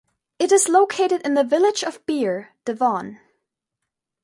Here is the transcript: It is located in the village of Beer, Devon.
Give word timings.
It 0.39 0.51
is 0.51 0.67
located 0.67 1.21
in 1.21 1.35
the 1.35 1.43
village 1.43 1.83
of 1.83 2.03
Beer, 2.07 2.55
Devon. 2.65 3.19